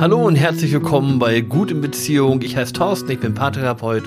Hallo 0.00 0.24
und 0.24 0.36
herzlich 0.36 0.72
willkommen 0.72 1.18
bei 1.18 1.40
Gut 1.40 1.72
in 1.72 1.80
Beziehung. 1.80 2.40
Ich 2.42 2.56
heiße 2.56 2.72
Thorsten, 2.72 3.10
ich 3.10 3.18
bin 3.18 3.34
Paartherapeut 3.34 4.04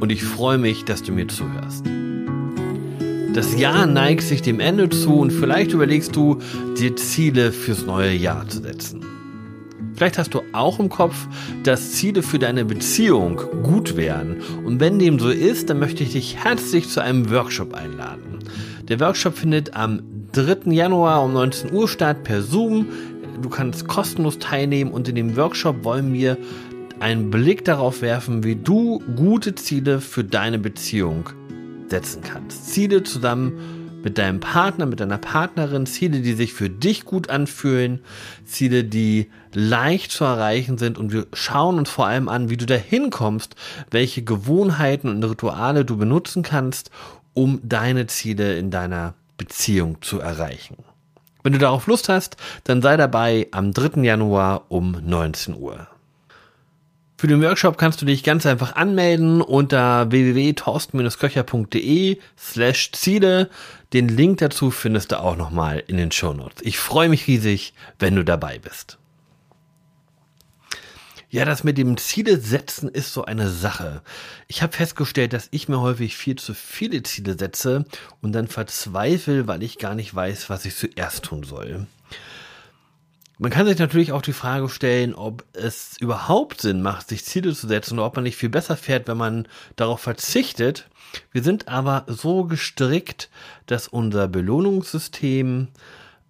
und 0.00 0.10
ich 0.10 0.24
freue 0.24 0.56
mich, 0.56 0.86
dass 0.86 1.02
du 1.02 1.12
mir 1.12 1.28
zuhörst. 1.28 1.84
Das 3.34 3.54
Jahr 3.60 3.84
neigt 3.84 4.22
sich 4.22 4.40
dem 4.40 4.58
Ende 4.58 4.88
zu 4.88 5.18
und 5.18 5.30
vielleicht 5.30 5.74
überlegst 5.74 6.16
du, 6.16 6.38
dir 6.78 6.96
Ziele 6.96 7.52
fürs 7.52 7.84
neue 7.84 8.14
Jahr 8.14 8.48
zu 8.48 8.62
setzen. 8.62 9.04
Vielleicht 9.94 10.16
hast 10.16 10.32
du 10.32 10.40
auch 10.54 10.80
im 10.80 10.88
Kopf, 10.88 11.28
dass 11.62 11.92
Ziele 11.92 12.22
für 12.22 12.38
deine 12.38 12.64
Beziehung 12.64 13.38
gut 13.62 13.98
wären. 13.98 14.38
Und 14.64 14.80
wenn 14.80 14.98
dem 14.98 15.18
so 15.18 15.28
ist, 15.28 15.68
dann 15.68 15.78
möchte 15.78 16.04
ich 16.04 16.12
dich 16.12 16.42
herzlich 16.42 16.88
zu 16.88 17.02
einem 17.02 17.30
Workshop 17.30 17.74
einladen. 17.74 18.38
Der 18.88 18.98
Workshop 18.98 19.36
findet 19.36 19.76
am 19.76 20.00
3. 20.32 20.72
Januar 20.72 21.22
um 21.22 21.34
19 21.34 21.72
Uhr 21.72 21.86
statt 21.86 22.24
per 22.24 22.42
Zoom. 22.42 22.86
Du 23.40 23.48
kannst 23.48 23.88
kostenlos 23.88 24.38
teilnehmen 24.38 24.90
und 24.90 25.08
in 25.08 25.14
dem 25.14 25.36
Workshop 25.36 25.84
wollen 25.84 26.12
wir 26.12 26.38
einen 27.00 27.30
Blick 27.30 27.64
darauf 27.64 28.02
werfen, 28.02 28.44
wie 28.44 28.56
du 28.56 29.00
gute 29.16 29.54
Ziele 29.54 30.00
für 30.00 30.24
deine 30.24 30.58
Beziehung 30.58 31.28
setzen 31.88 32.22
kannst. 32.22 32.70
Ziele 32.70 33.02
zusammen 33.02 33.84
mit 34.02 34.18
deinem 34.18 34.38
Partner, 34.40 34.86
mit 34.86 35.00
deiner 35.00 35.18
Partnerin, 35.18 35.86
Ziele, 35.86 36.20
die 36.20 36.34
sich 36.34 36.52
für 36.52 36.68
dich 36.68 37.04
gut 37.04 37.30
anfühlen, 37.30 38.00
Ziele, 38.44 38.84
die 38.84 39.30
leicht 39.52 40.12
zu 40.12 40.24
erreichen 40.24 40.78
sind 40.78 40.98
und 40.98 41.12
wir 41.12 41.26
schauen 41.32 41.78
uns 41.78 41.90
vor 41.90 42.06
allem 42.06 42.28
an, 42.28 42.50
wie 42.50 42.56
du 42.56 42.66
dahin 42.66 43.10
kommst, 43.10 43.56
welche 43.90 44.22
Gewohnheiten 44.22 45.08
und 45.08 45.24
Rituale 45.24 45.84
du 45.84 45.96
benutzen 45.96 46.42
kannst, 46.42 46.90
um 47.32 47.60
deine 47.62 48.06
Ziele 48.06 48.56
in 48.58 48.70
deiner 48.70 49.14
Beziehung 49.38 50.02
zu 50.02 50.20
erreichen. 50.20 50.76
Wenn 51.44 51.52
du 51.52 51.60
darauf 51.60 51.86
Lust 51.86 52.08
hast, 52.08 52.36
dann 52.64 52.82
sei 52.82 52.96
dabei 52.96 53.46
am 53.52 53.72
3. 53.72 54.02
Januar 54.02 54.64
um 54.70 54.96
19 55.04 55.56
Uhr. 55.56 55.86
Für 57.18 57.28
den 57.28 57.40
Workshop 57.42 57.78
kannst 57.78 58.02
du 58.02 58.06
dich 58.06 58.24
ganz 58.24 58.44
einfach 58.46 58.74
anmelden 58.76 59.42
unter 59.42 60.10
www.torsten-köcher.de 60.10 62.18
slash 62.38 62.92
Ziele. 62.92 63.50
Den 63.92 64.08
Link 64.08 64.38
dazu 64.38 64.70
findest 64.70 65.12
du 65.12 65.20
auch 65.20 65.36
nochmal 65.36 65.84
in 65.86 65.98
den 65.98 66.10
Show 66.10 66.32
Notes. 66.32 66.62
Ich 66.62 66.78
freue 66.78 67.10
mich 67.10 67.26
riesig, 67.26 67.74
wenn 67.98 68.16
du 68.16 68.24
dabei 68.24 68.58
bist. 68.58 68.96
Ja, 71.34 71.44
das 71.44 71.64
mit 71.64 71.78
dem 71.78 71.96
Ziele 71.96 72.38
setzen 72.38 72.88
ist 72.88 73.12
so 73.12 73.24
eine 73.24 73.50
Sache. 73.50 74.02
Ich 74.46 74.62
habe 74.62 74.72
festgestellt, 74.72 75.32
dass 75.32 75.48
ich 75.50 75.68
mir 75.68 75.80
häufig 75.80 76.16
viel 76.16 76.36
zu 76.36 76.54
viele 76.54 77.02
Ziele 77.02 77.36
setze 77.36 77.86
und 78.22 78.30
dann 78.30 78.46
verzweifle, 78.46 79.48
weil 79.48 79.64
ich 79.64 79.78
gar 79.78 79.96
nicht 79.96 80.14
weiß, 80.14 80.48
was 80.48 80.64
ich 80.64 80.76
zuerst 80.76 81.24
tun 81.24 81.42
soll. 81.42 81.88
Man 83.38 83.50
kann 83.50 83.66
sich 83.66 83.80
natürlich 83.80 84.12
auch 84.12 84.22
die 84.22 84.32
Frage 84.32 84.68
stellen, 84.68 85.12
ob 85.12 85.44
es 85.54 85.96
überhaupt 85.98 86.60
Sinn 86.60 86.82
macht, 86.82 87.08
sich 87.08 87.24
Ziele 87.24 87.52
zu 87.52 87.66
setzen 87.66 87.98
oder 87.98 88.06
ob 88.06 88.14
man 88.14 88.22
nicht 88.22 88.36
viel 88.36 88.48
besser 88.48 88.76
fährt, 88.76 89.08
wenn 89.08 89.16
man 89.16 89.48
darauf 89.74 90.00
verzichtet. 90.00 90.88
Wir 91.32 91.42
sind 91.42 91.66
aber 91.66 92.04
so 92.06 92.44
gestrickt, 92.44 93.28
dass 93.66 93.88
unser 93.88 94.28
Belohnungssystem 94.28 95.66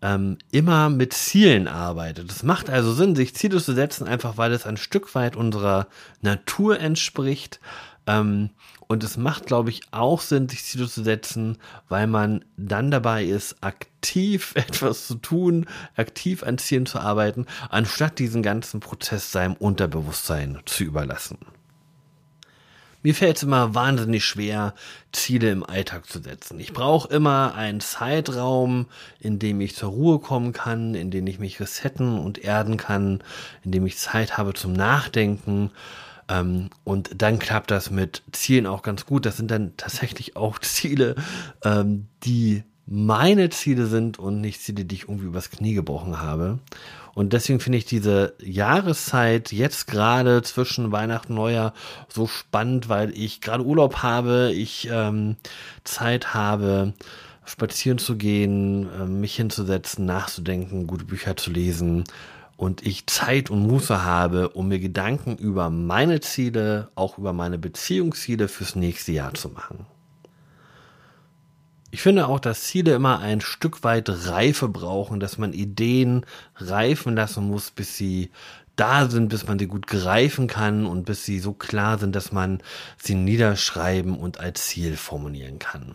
ähm, 0.05 0.37
immer 0.53 0.91
mit 0.91 1.15
Zielen 1.15 1.67
arbeitet. 1.67 2.31
Es 2.31 2.43
macht 2.43 2.69
also 2.69 2.93
Sinn, 2.93 3.17
sich 3.17 3.35
Ziele 3.35 3.61
zu 3.61 3.73
setzen, 3.73 4.07
einfach 4.07 4.37
weil 4.37 4.53
es 4.53 4.67
ein 4.67 4.77
Stück 4.77 5.15
weit 5.15 5.35
unserer 5.35 5.87
Natur 6.21 6.79
entspricht. 6.79 7.59
Ähm, 8.07 8.51
und 8.87 9.03
es 9.03 9.17
macht, 9.17 9.47
glaube 9.47 9.71
ich, 9.71 9.81
auch 9.93 10.21
Sinn, 10.21 10.47
sich 10.47 10.63
Ziele 10.63 10.89
zu 10.89 11.03
setzen, 11.03 11.57
weil 11.89 12.07
man 12.07 12.45
dann 12.59 12.91
dabei 12.91 13.25
ist, 13.25 13.57
aktiv 13.63 14.53
etwas 14.57 15.07
zu 15.07 15.15
tun, 15.15 15.65
aktiv 15.97 16.43
an 16.43 16.59
Zielen 16.59 16.85
zu 16.85 17.01
arbeiten, 17.01 17.47
anstatt 17.71 18.19
diesen 18.19 18.43
ganzen 18.43 18.81
Prozess 18.81 19.33
seinem 19.33 19.55
Unterbewusstsein 19.55 20.61
zu 20.67 20.85
überlassen. 20.85 21.39
Mir 23.05 23.15
fällt 23.15 23.37
es 23.37 23.43
immer 23.43 23.75
wahnsinnig 23.75 24.25
schwer, 24.25 24.73
Ziele 25.13 25.51
im 25.51 25.63
Alltag 25.63 26.09
zu 26.09 26.23
setzen. 26.23 26.59
Ich 26.59 26.73
brauche 26.73 27.13
immer 27.13 27.55
einen 27.55 27.81
Zeitraum, 27.81 28.87
in 29.21 29.39
dem 29.39 29.61
ich 29.61 29.77
zur 29.77 29.91
Ruhe 29.91 30.19
kommen 30.19 30.55
kann, 30.55 30.95
in 30.95 31.11
dem 31.11 31.27
ich 31.27 31.39
mich 31.39 31.61
resetten 31.61 32.19
und 32.19 32.39
erden 32.39 32.79
kann, 32.79 33.23
in 33.63 33.73
dem 33.73 33.85
ich 33.85 33.99
Zeit 33.99 34.39
habe 34.39 34.55
zum 34.55 34.73
Nachdenken. 34.73 35.71
Ähm, 36.31 36.71
und 36.85 37.11
dann 37.21 37.39
klappt 37.39 37.71
das 37.71 37.91
mit 37.91 38.23
Zielen 38.33 38.67
auch 38.67 38.81
ganz 38.81 39.05
gut. 39.05 39.27
Das 39.27 39.37
sind 39.37 39.51
dann 39.51 39.77
tatsächlich 39.77 40.35
auch 40.35 40.59
Ziele, 40.61 41.15
ähm, 41.63 42.07
die 42.23 42.63
meine 42.87 43.51
Ziele 43.51 43.87
sind 43.87 44.19
und 44.19 44.41
nicht 44.41 44.63
Ziele, 44.63 44.87
die 44.87 44.95
ich 44.95 45.03
irgendwie 45.03 45.27
übers 45.27 45.51
Knie 45.51 45.75
gebrochen 45.75 46.23
habe. 46.23 46.59
Und 47.15 47.33
deswegen 47.33 47.61
finde 47.61 47.79
ich 47.79 47.85
diese 47.85 48.35
Jahreszeit 48.43 49.53
jetzt 49.53 49.87
gerade 49.87 50.43
zwischen 50.43 50.93
Weihnachten 50.93 51.33
und 51.33 51.37
Neujahr 51.37 51.73
so 52.09 52.27
spannend, 52.27 52.89
weil 52.89 53.11
ich 53.17 53.41
gerade 53.41 53.65
Urlaub 53.65 54.03
habe, 54.03 54.53
ich 54.53 54.89
ähm, 54.91 55.37
Zeit 55.85 56.35
habe, 56.35 56.93
spazieren 57.45 57.99
zu 57.99 58.17
gehen, 58.17 58.89
äh, 59.01 59.05
mich 59.05 59.37
hinzusetzen, 59.37 60.07
nachzudenken, 60.07 60.87
gute 60.87 61.05
Bücher 61.05 61.37
zu 61.37 61.51
lesen 61.51 62.05
und 62.57 62.87
ich 62.87 63.07
Zeit 63.07 63.51
und 63.51 63.67
Muße 63.67 64.05
habe, 64.05 64.51
um 64.51 64.69
mir 64.69 64.79
Gedanken 64.79 65.37
über 65.37 65.71
meine 65.71 66.21
Ziele, 66.21 66.89
auch 66.95 67.19
über 67.19 67.33
meine 67.33 67.59
Beziehungsziele 67.59 68.49
fürs 68.49 68.77
nächste 68.77 69.13
Jahr 69.13 69.35
zu 69.35 69.49
machen. 69.51 69.87
Ich 71.95 72.03
finde 72.03 72.27
auch, 72.27 72.41
dass 72.41 72.65
Ziele 72.65 72.93
immer 72.93 73.21
ein 73.21 73.41
Stück 73.41 73.85
weit 73.85 74.09
Reife 74.09 74.69
brauchen, 74.69 75.21
dass 75.21 75.39
man 75.39 75.53
Ideen 75.53 76.27
reifen 76.57 77.15
lassen 77.15 77.47
muss, 77.47 77.71
bis 77.71 77.97
sie 77.97 78.33
da 78.75 79.09
sind, 79.09 79.29
bis 79.29 79.47
man 79.47 79.61
sie 79.61 79.69
gut 79.69 79.87
greifen 79.87 80.49
kann 80.49 80.87
und 80.87 81.05
bis 81.05 81.25
sie 81.25 81.39
so 81.39 81.53
klar 81.53 81.99
sind, 81.99 82.17
dass 82.17 82.33
man 82.33 82.61
sie 82.99 83.15
niederschreiben 83.15 84.19
und 84.19 84.41
als 84.41 84.67
Ziel 84.67 84.97
formulieren 84.97 85.61
kann. 85.61 85.95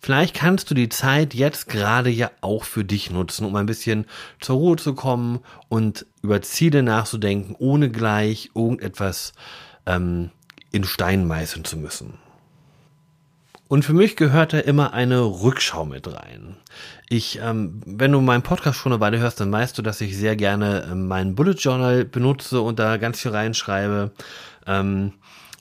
Vielleicht 0.00 0.34
kannst 0.34 0.72
du 0.72 0.74
die 0.74 0.88
Zeit 0.88 1.34
jetzt 1.34 1.68
gerade 1.68 2.10
ja 2.10 2.32
auch 2.40 2.64
für 2.64 2.84
dich 2.84 3.12
nutzen, 3.12 3.46
um 3.46 3.54
ein 3.54 3.66
bisschen 3.66 4.06
zur 4.40 4.56
Ruhe 4.56 4.76
zu 4.76 4.92
kommen 4.96 5.38
und 5.68 6.04
über 6.20 6.42
Ziele 6.42 6.82
nachzudenken, 6.82 7.54
ohne 7.56 7.92
gleich 7.92 8.50
irgendetwas 8.56 9.34
ähm, 9.86 10.30
in 10.72 10.82
Stein 10.82 11.28
meißeln 11.28 11.64
zu 11.64 11.76
müssen. 11.76 12.14
Und 13.68 13.84
für 13.84 13.92
mich 13.92 14.16
gehört 14.16 14.54
da 14.54 14.58
immer 14.58 14.94
eine 14.94 15.20
Rückschau 15.20 15.84
mit 15.84 16.06
rein. 16.12 16.56
Ich, 17.10 17.38
ähm, 17.42 17.80
wenn 17.84 18.12
du 18.12 18.20
meinen 18.20 18.42
Podcast 18.42 18.78
schon 18.78 18.92
eine 18.92 19.00
Weile 19.00 19.18
hörst, 19.18 19.40
dann 19.40 19.52
weißt 19.52 19.76
du, 19.76 19.82
dass 19.82 20.00
ich 20.00 20.16
sehr 20.16 20.36
gerne 20.36 20.88
ähm, 20.90 21.06
meinen 21.06 21.34
Bullet 21.34 21.52
Journal 21.52 22.06
benutze 22.06 22.62
und 22.62 22.78
da 22.78 22.96
ganz 22.96 23.20
viel 23.20 23.30
reinschreibe. 23.30 24.10
Ähm, 24.66 25.12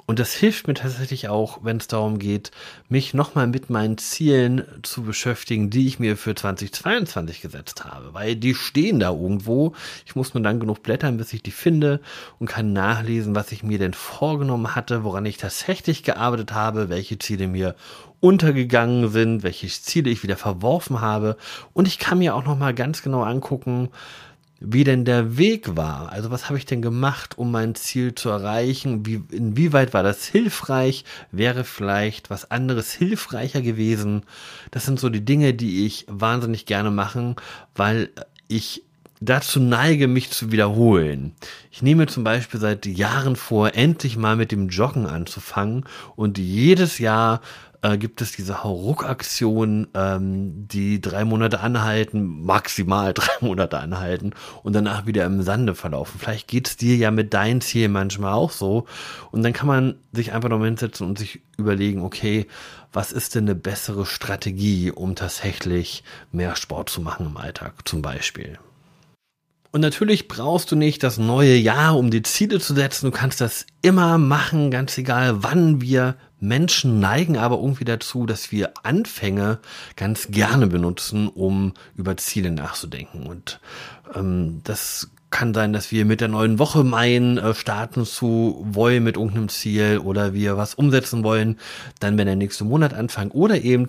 und 0.08 0.20
das 0.20 0.34
hilft 0.34 0.68
mir 0.68 0.74
tatsächlich 0.74 1.28
auch, 1.28 1.60
wenn 1.64 1.78
es 1.78 1.88
darum 1.88 2.18
geht, 2.18 2.52
mich 2.88 3.14
nochmal 3.14 3.46
mit 3.46 3.70
meinen 3.70 3.98
Zielen 3.98 4.64
zu 4.82 5.04
beschäftigen, 5.04 5.70
die 5.70 5.86
ich 5.86 6.00
mir 6.00 6.16
für 6.16 6.34
2022 6.34 7.42
gesetzt 7.42 7.84
habe. 7.84 8.14
Weil 8.14 8.38
die 8.38 8.56
stehen 8.56 9.02
da 9.02 9.12
irgendwo. 9.12 9.74
Ich 10.06 10.16
muss 10.16 10.34
nur 10.34 10.42
dann 10.42 10.62
genug 10.62 10.82
blättern, 10.82 11.18
bis 11.18 11.34
ich 11.34 11.44
die 11.44 11.52
finde 11.52 12.00
und 12.40 12.48
kann 12.48 12.72
nachlesen, 12.72 13.36
was 13.36 13.52
ich 13.52 13.64
mir 13.64 13.80
denn 13.80 13.94
vorgenommen 13.94 14.76
hatte, 14.76 15.04
woran 15.04 15.26
ich 15.26 15.36
tatsächlich 15.36 16.04
gearbeitet 16.04 16.54
habe, 16.54 16.88
welche 16.88 17.20
Ziele 17.20 17.50
mir 17.50 17.76
untergegangen 18.22 19.10
sind, 19.10 19.44
welche 19.44 19.68
Ziele 19.68 20.10
ich 20.10 20.24
wieder 20.24 20.38
verworfen 20.38 21.02
habe. 21.02 21.36
Und 21.74 21.86
ich 21.86 22.00
kann 22.00 22.20
mir 22.20 22.34
auch 22.34 22.46
nochmal 22.46 22.74
ganz 22.74 23.02
genau 23.02 23.24
angucken, 23.24 23.90
wie 24.60 24.84
denn 24.84 25.06
der 25.06 25.38
Weg 25.38 25.76
war. 25.76 26.12
Also 26.12 26.32
was 26.32 26.48
habe 26.48 26.58
ich 26.58 26.66
denn 26.66 26.82
gemacht, 26.82 27.38
um 27.38 27.52
mein 27.52 27.76
Ziel 27.76 28.16
zu 28.16 28.30
erreichen? 28.30 29.06
Wie, 29.06 29.22
inwieweit 29.32 29.94
war 29.94 30.04
das 30.04 30.26
hilfreich? 30.26 31.06
Wäre 31.32 31.64
vielleicht 31.64 32.30
was 32.30 32.50
anderes 32.50 32.92
hilfreicher 32.94 33.62
gewesen? 33.62 34.24
Das 34.72 34.86
sind 34.86 35.00
so 35.00 35.10
die 35.10 35.26
Dinge, 35.26 35.54
die 35.54 35.86
ich 35.86 36.06
wahnsinnig 36.08 36.66
gerne 36.66 36.92
machen, 36.92 37.36
weil 37.76 38.10
ich 38.48 38.84
dazu 39.20 39.60
neige, 39.60 40.08
mich 40.08 40.32
zu 40.32 40.52
wiederholen. 40.52 41.36
Ich 41.72 41.82
nehme 41.82 42.08
zum 42.08 42.24
Beispiel 42.24 42.60
seit 42.60 42.86
Jahren 42.86 43.36
vor, 43.36 43.76
endlich 43.76 44.18
mal 44.18 44.36
mit 44.36 44.52
dem 44.52 44.70
Joggen 44.70 45.06
anzufangen 45.06 45.86
und 46.16 46.38
jedes 46.38 47.00
Jahr 47.00 47.42
äh, 47.82 47.98
gibt 47.98 48.22
es 48.22 48.32
diese 48.32 48.64
Hauruck-Aktion, 48.64 49.88
ähm, 49.94 50.68
die 50.68 51.00
drei 51.02 51.26
Monate 51.26 51.60
anhalten, 51.60 52.44
maximal 52.44 53.14
drei 53.16 53.32
Monate 53.42 53.80
anhalten 53.80 54.34
und 54.64 54.74
danach 54.74 55.06
wieder 55.06 55.26
im 55.26 55.42
Sande 55.42 55.76
verlaufen. 55.76 56.20
Vielleicht 56.20 56.48
geht's 56.48 56.78
dir 56.78 56.96
ja 56.96 57.12
mit 57.12 57.34
deinen 57.34 57.62
Zielen 57.62 57.92
manchmal 57.92 58.34
auch 58.34 58.52
so. 58.52 58.86
Und 59.32 59.44
dann 59.44 59.54
kann 59.54 59.68
man 59.68 59.96
sich 60.12 60.34
einfach 60.34 60.50
noch 60.50 60.64
hinsetzen 60.64 61.08
und 61.08 61.20
sich 61.20 61.42
überlegen, 61.58 62.02
okay, 62.02 62.48
was 62.94 63.12
ist 63.12 63.36
denn 63.36 63.46
eine 63.46 63.56
bessere 63.56 64.06
Strategie, 64.06 64.92
um 64.92 65.16
tatsächlich 65.16 66.04
mehr 66.32 66.56
Sport 66.56 66.90
zu 66.90 67.02
machen 67.02 67.28
im 67.28 67.38
Alltag 67.38 67.88
zum 67.88 68.02
Beispiel? 68.02 68.58
Und 69.72 69.82
natürlich 69.82 70.28
brauchst 70.28 70.72
du 70.72 70.76
nicht 70.76 71.04
das 71.04 71.18
neue 71.18 71.56
Jahr, 71.56 71.98
um 71.98 72.10
die 72.10 72.24
Ziele 72.24 72.60
zu 72.60 72.74
setzen. 72.74 73.12
Du 73.12 73.12
kannst 73.12 73.42
das 73.42 73.66
immer 73.82 74.18
machen, 74.18 74.72
ganz 74.72 74.98
egal 74.98 75.44
wann 75.44 75.82
wir 75.82 76.16
Menschen 76.40 77.00
neigen 77.00 77.38
aber 77.38 77.58
irgendwie 77.58 77.86
dazu, 77.86 78.26
dass 78.26 78.52
wir 78.52 78.74
Anfänge 78.84 79.60
ganz 79.96 80.28
gerne 80.30 80.68
benutzen, 80.68 81.28
um 81.28 81.74
über 81.96 82.16
Ziele 82.18 82.52
nachzudenken. 82.52 83.26
Und 83.26 83.60
ähm, 84.14 84.62
das 84.64 85.10
kann 85.30 85.54
sein, 85.54 85.74
dass 85.74 85.92
wir 85.92 86.06
mit 86.06 86.22
der 86.22 86.28
neuen 86.28 86.60
Woche 86.60 86.84
meinen, 86.84 87.38
äh, 87.38 87.54
starten 87.54 88.06
zu 88.06 88.64
wollen 88.70 89.04
mit 89.04 89.18
irgendeinem 89.18 89.50
Ziel 89.50 90.00
oder 90.00 90.34
wir 90.34 90.58
was 90.58 90.76
umsetzen 90.76 91.24
wollen, 91.24 91.60
dann 92.00 92.18
wenn 92.18 92.28
der 92.28 92.36
nächste 92.36 92.64
Monat 92.64 92.94
anfangen 92.94 93.32
oder 93.32 93.62
eben 93.62 93.88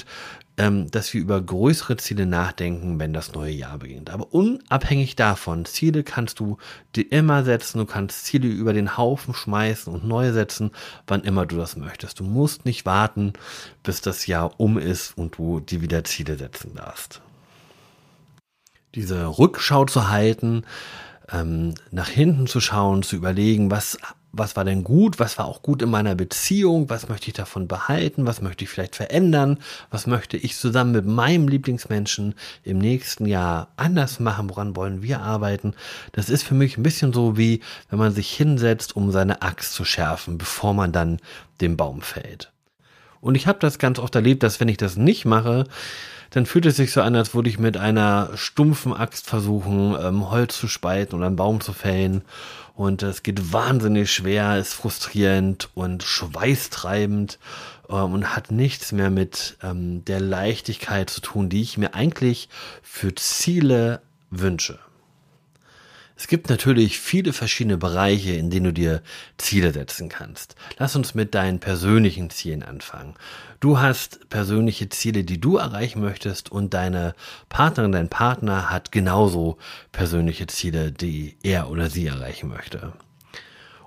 ähm, 0.58 0.90
dass 0.90 1.14
wir 1.14 1.20
über 1.20 1.40
größere 1.40 1.96
Ziele 1.96 2.26
nachdenken, 2.26 2.98
wenn 2.98 3.12
das 3.12 3.32
neue 3.32 3.52
Jahr 3.52 3.78
beginnt. 3.78 4.10
Aber 4.10 4.34
unabhängig 4.34 5.14
davon, 5.14 5.64
Ziele 5.64 6.02
kannst 6.02 6.40
du 6.40 6.58
dir 6.96 7.10
immer 7.12 7.44
setzen, 7.44 7.78
du 7.78 7.86
kannst 7.86 8.24
Ziele 8.24 8.48
über 8.48 8.72
den 8.72 8.96
Haufen 8.96 9.34
schmeißen 9.34 9.92
und 9.92 10.04
neu 10.04 10.32
setzen, 10.32 10.72
wann 11.06 11.22
immer 11.22 11.46
du 11.46 11.56
das 11.56 11.76
möchtest. 11.76 12.18
Du 12.18 12.24
musst 12.24 12.64
nicht 12.64 12.84
warten, 12.84 13.34
bis 13.84 14.00
das 14.00 14.26
Jahr 14.26 14.58
um 14.58 14.78
ist 14.78 15.16
und 15.16 15.38
du 15.38 15.60
dir 15.60 15.80
wieder 15.80 16.02
Ziele 16.02 16.36
setzen 16.36 16.74
darfst. 16.74 17.22
Diese 18.96 19.38
Rückschau 19.38 19.84
zu 19.84 20.08
halten, 20.08 20.64
ähm, 21.30 21.74
nach 21.92 22.08
hinten 22.08 22.48
zu 22.48 22.60
schauen, 22.60 23.04
zu 23.04 23.14
überlegen, 23.14 23.70
was 23.70 23.96
was 24.38 24.56
war 24.56 24.64
denn 24.64 24.84
gut, 24.84 25.18
was 25.18 25.38
war 25.38 25.46
auch 25.46 25.62
gut 25.62 25.82
in 25.82 25.90
meiner 25.90 26.14
Beziehung, 26.14 26.88
was 26.90 27.08
möchte 27.08 27.28
ich 27.28 27.34
davon 27.34 27.68
behalten, 27.68 28.26
was 28.26 28.40
möchte 28.40 28.64
ich 28.64 28.70
vielleicht 28.70 28.96
verändern, 28.96 29.58
was 29.90 30.06
möchte 30.06 30.36
ich 30.36 30.56
zusammen 30.56 30.92
mit 30.92 31.06
meinem 31.06 31.48
Lieblingsmenschen 31.48 32.34
im 32.64 32.78
nächsten 32.78 33.26
Jahr 33.26 33.68
anders 33.76 34.20
machen, 34.20 34.48
woran 34.50 34.76
wollen 34.76 35.02
wir 35.02 35.20
arbeiten. 35.20 35.74
Das 36.12 36.30
ist 36.30 36.42
für 36.42 36.54
mich 36.54 36.76
ein 36.76 36.82
bisschen 36.82 37.12
so 37.12 37.36
wie, 37.36 37.60
wenn 37.90 37.98
man 37.98 38.12
sich 38.12 38.30
hinsetzt, 38.30 38.96
um 38.96 39.10
seine 39.10 39.42
Axt 39.42 39.72
zu 39.72 39.84
schärfen, 39.84 40.38
bevor 40.38 40.74
man 40.74 40.92
dann 40.92 41.18
den 41.60 41.76
Baum 41.76 42.02
fällt. 42.02 42.52
Und 43.20 43.34
ich 43.34 43.46
habe 43.46 43.58
das 43.60 43.78
ganz 43.78 43.98
oft 43.98 44.14
erlebt, 44.14 44.42
dass 44.42 44.60
wenn 44.60 44.68
ich 44.68 44.76
das 44.76 44.96
nicht 44.96 45.24
mache, 45.24 45.64
dann 46.30 46.46
fühlt 46.46 46.66
es 46.66 46.76
sich 46.76 46.92
so 46.92 47.00
an, 47.00 47.16
als 47.16 47.34
würde 47.34 47.48
ich 47.48 47.58
mit 47.58 47.76
einer 47.76 48.30
stumpfen 48.34 48.92
Axt 48.92 49.26
versuchen, 49.26 49.96
ähm, 50.00 50.30
Holz 50.30 50.58
zu 50.58 50.68
spalten 50.68 51.16
oder 51.16 51.26
einen 51.26 51.36
Baum 51.36 51.60
zu 51.60 51.72
fällen. 51.72 52.22
Und 52.74 53.02
es 53.02 53.22
geht 53.22 53.52
wahnsinnig 53.52 54.12
schwer, 54.12 54.58
ist 54.58 54.74
frustrierend 54.74 55.70
und 55.74 56.02
schweißtreibend 56.02 57.38
ähm, 57.88 58.12
und 58.12 58.36
hat 58.36 58.50
nichts 58.52 58.92
mehr 58.92 59.10
mit 59.10 59.56
ähm, 59.62 60.04
der 60.04 60.20
Leichtigkeit 60.20 61.10
zu 61.10 61.20
tun, 61.20 61.48
die 61.48 61.62
ich 61.62 61.78
mir 61.78 61.94
eigentlich 61.94 62.48
für 62.82 63.14
Ziele 63.14 64.00
wünsche. 64.30 64.78
Es 66.18 66.26
gibt 66.26 66.50
natürlich 66.50 66.98
viele 66.98 67.32
verschiedene 67.32 67.78
Bereiche, 67.78 68.32
in 68.32 68.50
denen 68.50 68.64
du 68.64 68.72
dir 68.72 69.02
Ziele 69.36 69.72
setzen 69.72 70.08
kannst. 70.08 70.56
Lass 70.76 70.96
uns 70.96 71.14
mit 71.14 71.32
deinen 71.32 71.60
persönlichen 71.60 72.28
Zielen 72.28 72.64
anfangen. 72.64 73.14
Du 73.60 73.78
hast 73.78 74.28
persönliche 74.28 74.88
Ziele, 74.88 75.22
die 75.22 75.40
du 75.40 75.58
erreichen 75.58 76.00
möchtest 76.00 76.50
und 76.50 76.74
deine 76.74 77.14
Partnerin, 77.48 77.92
dein 77.92 78.08
Partner 78.08 78.68
hat 78.68 78.90
genauso 78.90 79.58
persönliche 79.92 80.48
Ziele, 80.48 80.90
die 80.90 81.36
er 81.44 81.70
oder 81.70 81.88
sie 81.88 82.08
erreichen 82.08 82.48
möchte. 82.48 82.92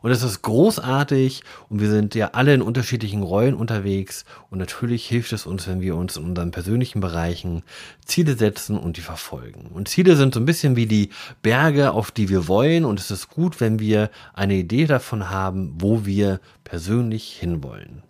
Und 0.01 0.09
es 0.09 0.23
ist 0.23 0.41
großartig 0.41 1.43
und 1.69 1.79
wir 1.79 1.89
sind 1.89 2.15
ja 2.15 2.31
alle 2.33 2.53
in 2.55 2.63
unterschiedlichen 2.63 3.21
Rollen 3.21 3.53
unterwegs 3.53 4.25
und 4.49 4.57
natürlich 4.57 5.07
hilft 5.07 5.31
es 5.31 5.45
uns, 5.45 5.67
wenn 5.67 5.81
wir 5.81 5.95
uns 5.95 6.17
in 6.17 6.23
unseren 6.23 6.49
persönlichen 6.49 7.01
Bereichen 7.01 7.61
Ziele 8.03 8.35
setzen 8.35 8.77
und 8.77 8.97
die 8.97 9.01
verfolgen. 9.01 9.69
Und 9.71 9.87
Ziele 9.87 10.15
sind 10.15 10.33
so 10.33 10.39
ein 10.39 10.45
bisschen 10.45 10.75
wie 10.75 10.87
die 10.87 11.09
Berge, 11.43 11.91
auf 11.91 12.09
die 12.09 12.29
wir 12.29 12.47
wollen 12.47 12.83
und 12.83 12.99
es 12.99 13.11
ist 13.11 13.29
gut, 13.29 13.61
wenn 13.61 13.79
wir 13.79 14.09
eine 14.33 14.55
Idee 14.55 14.87
davon 14.87 15.29
haben, 15.29 15.75
wo 15.79 16.05
wir 16.05 16.39
persönlich 16.63 17.37
hinwollen. 17.39 18.01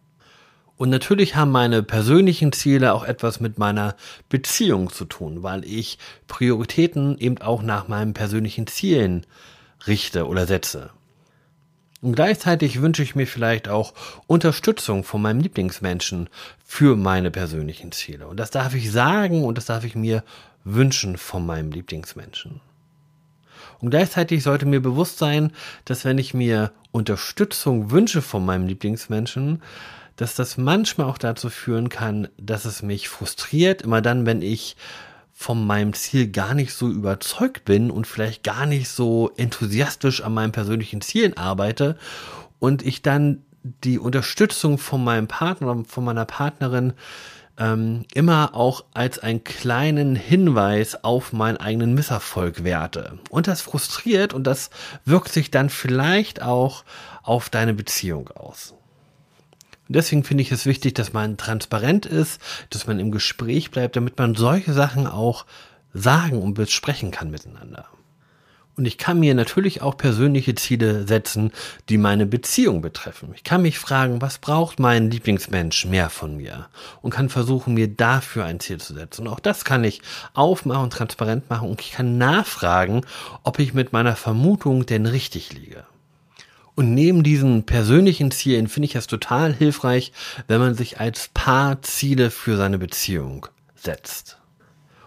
Und 0.77 0.89
natürlich 0.89 1.35
haben 1.35 1.51
meine 1.51 1.83
persönlichen 1.83 2.53
Ziele 2.53 2.93
auch 2.93 3.03
etwas 3.03 3.39
mit 3.39 3.59
meiner 3.59 3.95
Beziehung 4.29 4.89
zu 4.89 5.05
tun, 5.05 5.43
weil 5.43 5.63
ich 5.63 5.99
Prioritäten 6.27 7.19
eben 7.19 7.37
auch 7.39 7.61
nach 7.61 7.87
meinen 7.87 8.13
persönlichen 8.15 8.65
Zielen 8.65 9.27
richte 9.85 10.25
oder 10.25 10.47
setze. 10.47 10.89
Und 12.01 12.15
gleichzeitig 12.15 12.81
wünsche 12.81 13.03
ich 13.03 13.15
mir 13.15 13.27
vielleicht 13.27 13.69
auch 13.69 13.93
Unterstützung 14.25 15.03
von 15.03 15.21
meinem 15.21 15.39
Lieblingsmenschen 15.39 16.29
für 16.65 16.95
meine 16.95 17.29
persönlichen 17.29 17.91
Ziele. 17.91 18.27
Und 18.27 18.37
das 18.37 18.49
darf 18.49 18.73
ich 18.73 18.91
sagen 18.91 19.43
und 19.43 19.57
das 19.57 19.65
darf 19.65 19.83
ich 19.83 19.95
mir 19.95 20.23
wünschen 20.63 21.17
von 21.17 21.45
meinem 21.45 21.71
Lieblingsmenschen. 21.71 22.59
Und 23.79 23.89
gleichzeitig 23.89 24.43
sollte 24.43 24.65
mir 24.65 24.81
bewusst 24.81 25.17
sein, 25.17 25.51
dass 25.85 26.05
wenn 26.05 26.17
ich 26.17 26.33
mir 26.33 26.71
Unterstützung 26.91 27.91
wünsche 27.91 28.21
von 28.21 28.45
meinem 28.45 28.67
Lieblingsmenschen, 28.67 29.61
dass 30.15 30.35
das 30.35 30.57
manchmal 30.57 31.07
auch 31.07 31.17
dazu 31.17 31.49
führen 31.49 31.89
kann, 31.89 32.27
dass 32.37 32.65
es 32.65 32.83
mich 32.83 33.09
frustriert, 33.09 33.81
immer 33.81 34.01
dann, 34.01 34.25
wenn 34.25 34.41
ich 34.41 34.75
von 35.41 35.65
meinem 35.65 35.93
Ziel 35.93 36.27
gar 36.27 36.53
nicht 36.53 36.73
so 36.73 36.87
überzeugt 36.87 37.65
bin 37.65 37.89
und 37.89 38.05
vielleicht 38.05 38.43
gar 38.43 38.67
nicht 38.67 38.89
so 38.89 39.31
enthusiastisch 39.37 40.21
an 40.23 40.35
meinen 40.35 40.51
persönlichen 40.51 41.01
Zielen 41.01 41.35
arbeite 41.35 41.97
und 42.59 42.85
ich 42.85 43.01
dann 43.01 43.43
die 43.63 43.97
Unterstützung 43.97 44.77
von 44.77 45.03
meinem 45.03 45.27
Partner 45.27 45.83
von 45.87 46.03
meiner 46.03 46.25
Partnerin 46.25 46.93
ähm, 47.57 48.05
immer 48.13 48.53
auch 48.53 48.85
als 48.93 49.17
einen 49.17 49.43
kleinen 49.43 50.15
Hinweis 50.15 51.03
auf 51.03 51.33
meinen 51.33 51.57
eigenen 51.57 51.95
Misserfolg 51.95 52.63
werte. 52.63 53.17
Und 53.29 53.47
das 53.47 53.61
frustriert 53.61 54.35
und 54.35 54.45
das 54.45 54.69
wirkt 55.05 55.31
sich 55.31 55.49
dann 55.49 55.69
vielleicht 55.71 56.43
auch 56.43 56.83
auf 57.23 57.49
deine 57.49 57.73
Beziehung 57.73 58.29
aus. 58.29 58.75
Und 59.91 59.95
deswegen 59.95 60.23
finde 60.23 60.41
ich 60.41 60.53
es 60.53 60.65
wichtig, 60.65 60.93
dass 60.93 61.11
man 61.11 61.35
transparent 61.35 62.05
ist, 62.05 62.39
dass 62.69 62.87
man 62.87 62.97
im 62.97 63.11
Gespräch 63.11 63.71
bleibt, 63.71 63.97
damit 63.97 64.17
man 64.17 64.35
solche 64.35 64.71
Sachen 64.71 65.05
auch 65.05 65.45
sagen 65.93 66.41
und 66.41 66.53
besprechen 66.53 67.11
kann 67.11 67.29
miteinander. 67.29 67.87
Und 68.77 68.85
ich 68.85 68.97
kann 68.97 69.19
mir 69.19 69.35
natürlich 69.35 69.81
auch 69.81 69.97
persönliche 69.97 70.55
Ziele 70.55 71.05
setzen, 71.05 71.51
die 71.89 71.97
meine 71.97 72.25
Beziehung 72.25 72.81
betreffen. 72.81 73.33
Ich 73.35 73.43
kann 73.43 73.63
mich 73.63 73.79
fragen, 73.79 74.21
was 74.21 74.37
braucht 74.37 74.79
mein 74.79 75.11
Lieblingsmensch 75.11 75.83
mehr 75.87 76.09
von 76.09 76.37
mir? 76.37 76.69
Und 77.01 77.11
kann 77.11 77.27
versuchen, 77.27 77.73
mir 77.73 77.89
dafür 77.89 78.45
ein 78.45 78.61
Ziel 78.61 78.79
zu 78.79 78.93
setzen. 78.93 79.27
Und 79.27 79.33
auch 79.33 79.41
das 79.41 79.65
kann 79.65 79.83
ich 79.83 80.01
aufmachen 80.33 80.89
transparent 80.89 81.49
machen. 81.49 81.69
Und 81.69 81.81
ich 81.81 81.91
kann 81.91 82.17
nachfragen, 82.17 83.01
ob 83.43 83.59
ich 83.59 83.73
mit 83.73 83.91
meiner 83.91 84.15
Vermutung 84.15 84.85
denn 84.85 85.05
richtig 85.05 85.51
liege. 85.51 85.83
Und 86.75 86.93
neben 86.93 87.23
diesen 87.23 87.63
persönlichen 87.63 88.31
Zielen 88.31 88.67
finde 88.67 88.87
ich 88.87 88.95
es 88.95 89.07
total 89.07 89.53
hilfreich, 89.53 90.13
wenn 90.47 90.59
man 90.59 90.73
sich 90.73 90.99
als 90.99 91.29
Paar 91.33 91.81
Ziele 91.81 92.31
für 92.31 92.57
seine 92.57 92.77
Beziehung 92.77 93.47
setzt. 93.75 94.37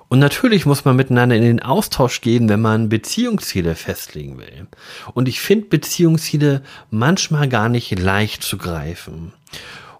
Und 0.08 0.18
natürlich 0.18 0.66
muss 0.66 0.84
man 0.84 0.96
miteinander 0.96 1.34
in 1.34 1.42
den 1.42 1.62
Austausch 1.62 2.20
gehen, 2.20 2.48
wenn 2.48 2.60
man 2.60 2.88
Beziehungsziele 2.88 3.74
festlegen 3.74 4.38
will. 4.38 4.66
Und 5.14 5.28
ich 5.28 5.40
finde 5.40 5.66
Beziehungsziele 5.66 6.62
manchmal 6.90 7.48
gar 7.48 7.68
nicht 7.68 7.98
leicht 7.98 8.42
zu 8.42 8.58
greifen. 8.58 9.32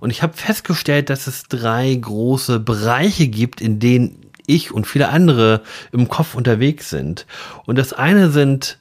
Und 0.00 0.10
ich 0.10 0.22
habe 0.22 0.34
festgestellt, 0.34 1.08
dass 1.08 1.26
es 1.26 1.44
drei 1.44 1.94
große 1.94 2.60
Bereiche 2.60 3.26
gibt, 3.26 3.60
in 3.60 3.80
denen 3.80 4.30
ich 4.46 4.70
und 4.70 4.86
viele 4.86 5.08
andere 5.08 5.62
im 5.92 6.08
Kopf 6.08 6.34
unterwegs 6.34 6.90
sind. 6.90 7.26
Und 7.64 7.78
das 7.78 7.92
eine 7.92 8.30
sind 8.30 8.78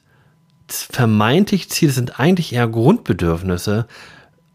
vermeintlich 0.68 1.70
Ziele 1.70 1.92
sind 1.92 2.18
eigentlich 2.18 2.52
eher 2.52 2.68
Grundbedürfnisse, 2.68 3.86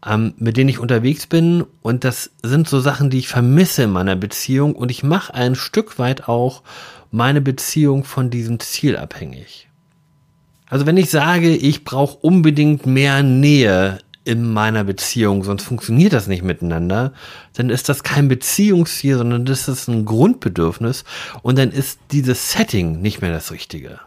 ähm, 0.06 0.34
mit 0.38 0.56
denen 0.56 0.70
ich 0.70 0.78
unterwegs 0.78 1.26
bin. 1.26 1.64
Und 1.82 2.04
das 2.04 2.30
sind 2.42 2.68
so 2.68 2.80
Sachen, 2.80 3.10
die 3.10 3.18
ich 3.18 3.28
vermisse 3.28 3.84
in 3.84 3.90
meiner 3.90 4.16
Beziehung. 4.16 4.74
Und 4.74 4.90
ich 4.90 5.02
mache 5.02 5.34
ein 5.34 5.54
Stück 5.54 5.98
weit 5.98 6.28
auch 6.28 6.62
meine 7.10 7.40
Beziehung 7.40 8.04
von 8.04 8.30
diesem 8.30 8.60
Ziel 8.60 8.96
abhängig. 8.96 9.68
Also 10.68 10.86
wenn 10.86 10.96
ich 10.96 11.10
sage, 11.10 11.54
ich 11.54 11.84
brauche 11.84 12.18
unbedingt 12.18 12.86
mehr 12.86 13.22
Nähe 13.22 13.98
in 14.24 14.52
meiner 14.52 14.84
Beziehung, 14.84 15.42
sonst 15.42 15.64
funktioniert 15.64 16.12
das 16.12 16.28
nicht 16.28 16.44
miteinander, 16.44 17.12
dann 17.54 17.70
ist 17.70 17.88
das 17.88 18.04
kein 18.04 18.28
Beziehungsziel, 18.28 19.16
sondern 19.16 19.44
das 19.44 19.66
ist 19.66 19.88
ein 19.88 20.04
Grundbedürfnis 20.04 21.04
und 21.42 21.58
dann 21.58 21.72
ist 21.72 21.98
dieses 22.12 22.52
Setting 22.52 23.00
nicht 23.00 23.20
mehr 23.20 23.32
das 23.32 23.50
Richtige. 23.50 23.98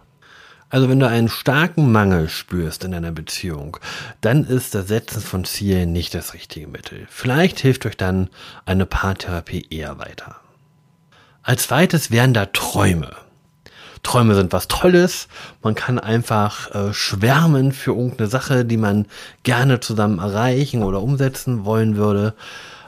Also 0.73 0.89
wenn 0.89 0.99
du 0.99 1.07
einen 1.07 1.29
starken 1.29 1.91
Mangel 1.91 2.27
spürst 2.29 2.83
in 2.83 2.95
einer 2.95 3.11
Beziehung, 3.11 3.77
dann 4.21 4.43
ist 4.43 4.73
das 4.73 4.87
Setzen 4.87 5.21
von 5.21 5.45
Zielen 5.45 5.91
nicht 5.91 6.15
das 6.15 6.33
richtige 6.33 6.65
Mittel. 6.65 7.05
Vielleicht 7.11 7.59
hilft 7.59 7.85
euch 7.85 7.95
dann 7.95 8.31
eine 8.65 8.87
Paartherapie 8.87 9.67
eher 9.69 9.99
weiter. 9.99 10.37
Als 11.43 11.67
zweites 11.67 12.09
wären 12.09 12.33
da 12.33 12.47
Träume. 12.47 13.11
Träume 14.01 14.33
sind 14.33 14.51
was 14.51 14.67
Tolles. 14.67 15.27
Man 15.61 15.75
kann 15.75 15.99
einfach 15.99 16.73
äh, 16.73 16.91
schwärmen 16.91 17.71
für 17.71 17.91
irgendeine 17.91 18.27
Sache, 18.27 18.65
die 18.65 18.77
man 18.77 19.05
gerne 19.43 19.79
zusammen 19.79 20.17
erreichen 20.17 20.81
oder 20.81 21.03
umsetzen 21.03 21.65
wollen 21.65 21.97
würde. 21.97 22.33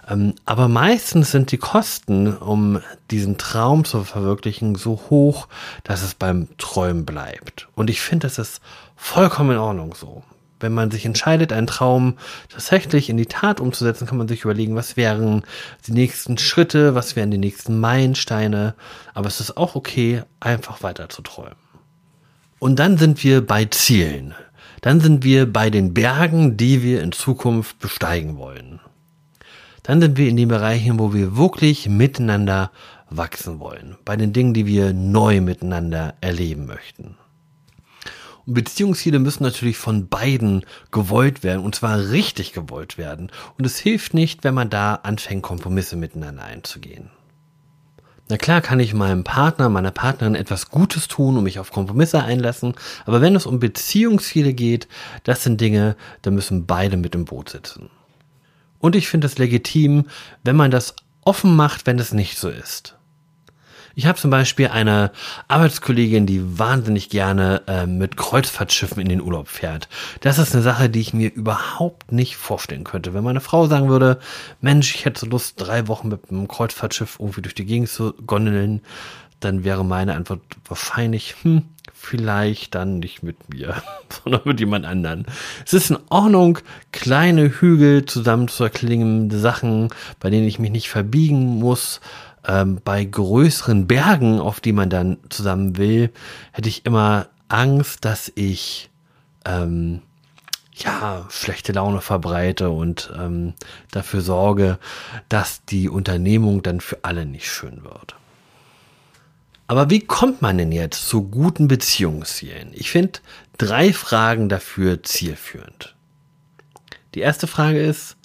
Ähm, 0.08 0.36
aber 0.46 0.68
meistens 0.68 1.32
sind 1.32 1.52
die 1.52 1.58
Kosten, 1.58 2.36
um 2.36 2.82
diesen 3.12 3.38
Traum 3.38 3.86
zu 3.86 4.04
verwirklichen, 4.04 4.76
so 4.76 5.02
hoch, 5.10 5.48
dass 5.84 6.04
es 6.04 6.14
beim 6.14 6.48
Träumen 6.58 7.06
bleibt. 7.06 7.68
Und 7.76 7.90
ich 7.90 8.02
finde, 8.02 8.28
das 8.28 8.38
ist 8.38 8.62
vollkommen 8.96 9.52
in 9.52 9.58
Ordnung 9.58 9.96
so. 9.96 10.24
Wenn 10.60 10.74
man 10.74 10.90
sich 10.90 11.06
entscheidet, 11.06 11.52
einen 11.52 11.68
Traum 11.68 12.18
tatsächlich 12.50 13.10
in 13.10 13.18
die 13.18 13.26
Tat 13.26 13.60
umzusetzen, 13.60 14.08
kann 14.08 14.18
man 14.18 14.28
sich 14.28 14.44
überlegen, 14.44 14.76
was 14.76 14.96
wären 14.96 15.44
die 15.86 15.92
nächsten 15.92 16.38
Schritte, 16.38 16.96
was 16.96 17.16
wären 17.16 17.30
die 17.30 17.38
nächsten 17.38 17.80
Meilensteine. 17.80 18.74
Aber 19.14 19.28
es 19.28 19.42
ist 19.42 19.58
auch 19.58 19.76
okay, 19.76 20.24
einfach 20.40 20.82
weiter 20.82 21.10
zu 21.10 21.22
träumen. 21.24 21.56
Und 22.60 22.80
dann 22.80 22.98
sind 22.98 23.24
wir 23.24 23.46
bei 23.46 23.66
Zielen. 23.66 24.34
Dann 24.82 25.02
sind 25.02 25.24
wir 25.24 25.52
bei 25.52 25.70
den 25.70 25.94
Bergen, 25.94 26.58
die 26.58 26.82
wir 26.82 27.02
in 27.02 27.12
Zukunft 27.12 27.80
besteigen 27.80 28.38
wollen. 28.38 28.80
Dann 29.86 30.02
sind 30.02 30.18
wir 30.18 30.30
in 30.30 30.38
den 30.38 30.48
Bereichen, 30.48 30.98
wo 30.98 31.14
wir 31.14 31.38
wirklich 31.38 31.88
miteinander 31.88 32.72
wachsen 33.12 33.60
wollen. 33.60 33.96
Bei 34.04 34.16
den 34.16 34.34
Dingen, 34.34 34.56
die 34.56 34.66
wir 34.66 34.94
neu 34.94 35.42
miteinander 35.42 36.16
erleben 36.22 36.66
möchten. 36.66 37.18
Und 38.48 38.54
Beziehungsziele 38.56 39.20
müssen 39.20 39.44
natürlich 39.44 39.78
von 39.78 40.08
beiden 40.08 40.66
gewollt 40.90 41.44
werden 41.44 41.64
und 41.64 41.76
zwar 41.76 42.10
richtig 42.10 42.52
gewollt 42.52 42.98
werden. 42.98 43.32
Und 43.60 43.66
es 43.66 43.78
hilft 43.78 44.16
nicht, 44.16 44.44
wenn 44.44 44.56
man 44.56 44.72
da 44.72 44.96
anfängt, 44.96 45.44
Kompromisse 45.44 45.96
miteinander 45.96 46.44
einzugehen. 46.44 47.12
Na 48.28 48.38
klar 48.38 48.62
kann 48.62 48.80
ich 48.80 48.96
meinem 48.96 49.24
Partner, 49.24 49.70
meiner 49.70 49.92
Partnerin 49.92 50.34
etwas 50.34 50.72
Gutes 50.72 51.08
tun 51.08 51.38
und 51.38 51.44
mich 51.44 51.60
auf 51.60 51.72
Kompromisse 51.72 52.24
einlassen, 52.24 52.74
aber 53.06 53.22
wenn 53.22 53.36
es 53.36 53.46
um 53.46 53.60
Beziehungsziele 53.60 54.54
geht, 54.54 54.88
das 55.24 55.44
sind 55.44 55.62
Dinge, 55.62 55.96
da 56.24 56.32
müssen 56.32 56.66
beide 56.66 56.98
mit 56.98 57.14
im 57.14 57.26
Boot 57.26 57.50
sitzen. 57.50 57.92
Und 58.80 58.96
ich 58.96 59.08
finde 59.08 59.28
es 59.28 59.38
legitim, 59.38 60.06
wenn 60.44 60.56
man 60.56 60.72
das 60.72 60.96
offen 61.24 61.56
macht, 61.56 61.86
wenn 61.86 62.00
es 62.00 62.14
nicht 62.14 62.38
so 62.38 62.50
ist. 62.50 62.96
Ich 63.98 64.06
habe 64.08 64.20
zum 64.20 64.30
Beispiel 64.30 64.68
eine 64.68 65.12
Arbeitskollegin, 65.48 66.26
die 66.26 66.60
wahnsinnig 66.60 67.10
gerne 67.10 67.62
äh, 67.68 67.88
mit 67.88 68.18
Kreuzfahrtschiffen 68.18 69.02
in 69.02 69.08
den 69.08 69.22
Urlaub 69.22 69.48
fährt. 69.48 69.88
Das 70.20 70.38
ist 70.38 70.54
eine 70.54 70.64
Sache, 70.64 70.90
die 70.90 71.00
ich 71.00 71.14
mir 71.14 71.32
überhaupt 71.34 72.12
nicht 72.12 72.36
vorstellen 72.36 72.84
könnte. 72.84 73.14
Wenn 73.14 73.24
meine 73.24 73.40
Frau 73.40 73.68
sagen 73.68 73.88
würde, 73.88 74.20
Mensch, 74.60 74.94
ich 74.96 75.06
hätte 75.06 75.22
so 75.22 75.28
Lust, 75.28 75.54
drei 75.58 75.88
Wochen 75.88 76.10
mit 76.10 76.30
einem 76.30 76.50
Kreuzfahrtschiff 76.50 77.18
irgendwie 77.20 77.42
durch 77.42 77.56
die 77.56 77.66
Gegend 77.66 77.88
zu 77.88 78.14
gondeln, 78.28 78.82
dann 79.40 79.64
wäre 79.64 79.86
meine 79.86 80.16
Antwort 80.16 80.42
wahrscheinlich, 80.68 81.36
hm, 81.44 81.64
vielleicht 81.96 82.76
dann 82.76 83.00
nicht 83.00 83.24
mit 83.24 83.50
mir, 83.50 83.82
sondern 84.24 84.42
mit 84.46 84.60
jemand 84.60 84.86
anderen. 84.86 85.26
Es 85.66 85.74
ist 85.74 85.90
in 85.90 85.98
Ordnung, 86.10 86.60
kleine 86.92 87.50
Hügel 87.50 88.06
zusammen 88.06 88.48
zu 88.48 88.64
erklingen, 88.64 89.32
Sachen, 89.32 89.90
bei 90.20 90.30
denen 90.30 90.48
ich 90.48 90.60
mich 90.60 90.72
nicht 90.72 90.90
verbiegen 90.90 91.46
muss, 91.60 92.02
ähm, 92.48 92.80
bei 92.84 93.04
größeren 93.04 93.88
Bergen, 93.88 94.40
auf 94.40 94.60
die 94.60 94.74
man 94.74 94.90
dann 94.90 95.18
zusammen 95.30 95.78
will, 95.78 96.12
hätte 96.52 96.70
ich 96.70 96.86
immer 96.86 97.28
Angst, 97.48 98.06
dass 98.06 98.32
ich 98.36 98.90
ähm, 99.46 100.02
ja 100.74 101.26
schlechte 101.30 101.72
Laune 101.72 102.02
verbreite 102.02 102.70
und 102.70 103.12
ähm, 103.18 103.54
dafür 103.92 104.22
sorge, 104.22 104.78
dass 105.30 105.64
die 105.66 105.90
Unternehmung 105.90 106.62
dann 106.62 106.82
für 106.82 107.00
alle 107.04 107.26
nicht 107.26 107.50
schön 107.50 107.84
wird. 107.84 108.16
Aber 109.68 109.90
wie 109.90 110.02
kommt 110.02 110.42
man 110.42 110.58
denn 110.58 110.72
jetzt 110.72 111.08
zu 111.08 111.24
guten 111.24 111.68
Beziehungszielen? 111.68 112.70
Ich 112.74 112.92
finde 112.92 113.20
drei 113.58 113.94
Fragen 113.94 114.48
dafür 114.48 115.02
zielführend. 115.02 115.96
Die 117.16 117.22
erste 117.22 117.48
Frage 117.48 117.82
ist, 117.82 118.18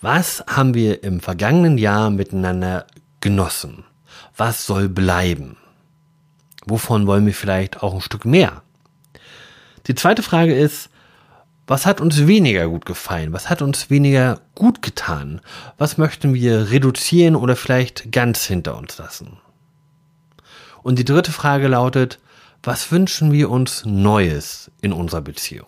was 0.00 0.44
haben 0.48 0.74
wir 0.74 1.04
im 1.04 1.20
vergangenen 1.20 1.78
Jahr 1.78 2.10
miteinander 2.10 2.86
genossen? 3.20 3.84
Was 4.36 4.66
soll 4.66 4.88
bleiben? 4.88 5.56
Wovon 6.66 7.06
wollen 7.06 7.26
wir 7.26 7.34
vielleicht 7.34 7.82
auch 7.82 7.94
ein 7.94 8.00
Stück 8.00 8.24
mehr? 8.24 8.62
Die 9.86 9.94
zweite 9.94 10.22
Frage 10.22 10.54
ist, 10.54 10.90
was 11.66 11.86
hat 11.86 12.00
uns 12.00 12.26
weniger 12.26 12.68
gut 12.68 12.84
gefallen? 12.84 13.32
Was 13.32 13.48
hat 13.48 13.62
uns 13.62 13.90
weniger 13.90 14.40
gut 14.54 14.82
getan? 14.82 15.40
Was 15.78 15.98
möchten 15.98 16.34
wir 16.34 16.70
reduzieren 16.70 17.36
oder 17.36 17.54
vielleicht 17.56 18.10
ganz 18.12 18.44
hinter 18.44 18.76
uns 18.76 18.98
lassen? 18.98 19.38
Und 20.84 20.98
die 20.98 21.04
dritte 21.06 21.32
Frage 21.32 21.66
lautet, 21.66 22.20
was 22.62 22.92
wünschen 22.92 23.32
wir 23.32 23.50
uns 23.50 23.86
Neues 23.86 24.70
in 24.82 24.92
unserer 24.92 25.22
Beziehung? 25.22 25.66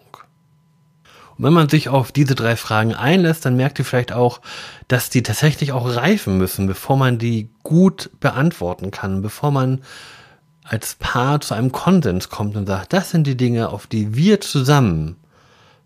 Und 1.37 1.45
wenn 1.45 1.55
man 1.55 1.71
sich 1.71 1.89
auf 1.89 2.13
diese 2.13 2.35
drei 2.35 2.55
Fragen 2.55 2.95
einlässt, 2.95 3.47
dann 3.47 3.57
merkt 3.57 3.79
ihr 3.79 3.87
vielleicht 3.87 4.13
auch, 4.13 4.43
dass 4.89 5.09
die 5.09 5.23
tatsächlich 5.23 5.73
auch 5.73 5.97
reifen 5.97 6.37
müssen, 6.37 6.67
bevor 6.67 6.99
man 6.99 7.17
die 7.17 7.49
gut 7.63 8.11
beantworten 8.21 8.91
kann, 8.91 9.23
bevor 9.23 9.51
man 9.51 9.81
als 10.65 10.97
Paar 10.97 11.41
zu 11.41 11.55
einem 11.55 11.73
Konsens 11.73 12.29
kommt 12.29 12.55
und 12.55 12.67
sagt, 12.67 12.93
das 12.93 13.11
sind 13.11 13.27
die 13.27 13.39
Dinge, 13.39 13.71
auf 13.71 13.87
die 13.87 14.15
wir 14.15 14.43
zusammen 14.43 15.17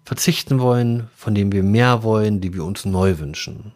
verzichten 0.05 0.59
wollen, 0.59 1.09
von 1.15 1.37
denen 1.37 1.53
wir 1.53 1.63
mehr 1.63 2.03
wollen, 2.03 2.41
die 2.41 2.53
wir 2.53 2.65
uns 2.65 2.85
neu 2.85 3.21
wünschen. 3.21 3.73